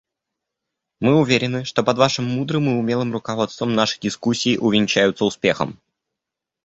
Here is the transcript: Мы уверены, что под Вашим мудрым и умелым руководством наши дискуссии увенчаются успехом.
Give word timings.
Мы 0.99 1.13
уверены, 1.15 1.63
что 1.63 1.83
под 1.83 1.99
Вашим 1.99 2.25
мудрым 2.25 2.71
и 2.71 2.73
умелым 2.73 3.13
руководством 3.13 3.75
наши 3.75 3.99
дискуссии 3.99 4.57
увенчаются 4.57 5.25
успехом. 5.25 5.79